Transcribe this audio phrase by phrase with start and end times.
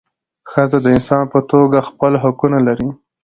[0.51, 2.89] ښځه د انسان په توګه خپل حقونه لري.